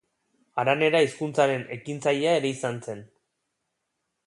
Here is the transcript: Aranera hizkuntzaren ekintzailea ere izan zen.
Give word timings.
Aranera 0.61 1.01
hizkuntzaren 1.07 1.67
ekintzailea 1.77 2.33
ere 2.39 2.51
izan 2.55 2.83
zen. 2.89 3.07